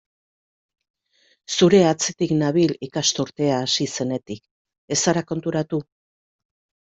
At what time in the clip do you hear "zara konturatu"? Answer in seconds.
5.07-5.83